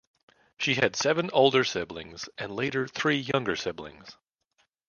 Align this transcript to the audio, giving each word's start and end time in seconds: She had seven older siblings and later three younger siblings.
She 0.57 0.73
had 0.73 0.95
seven 0.95 1.29
older 1.31 1.63
siblings 1.63 2.27
and 2.35 2.55
later 2.55 2.87
three 2.87 3.17
younger 3.17 3.55
siblings. 3.55 4.17